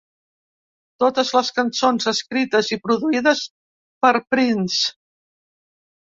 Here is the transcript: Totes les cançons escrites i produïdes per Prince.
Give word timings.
Totes 1.03 1.33
les 1.35 1.51
cançons 1.57 2.07
escrites 2.13 2.73
i 2.77 2.81
produïdes 2.87 3.45
per 4.07 4.13
Prince. 4.37 4.83